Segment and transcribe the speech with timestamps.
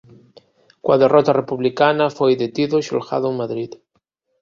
[0.83, 3.71] Coa derrota republicana foi detido e xulgado en Madrid.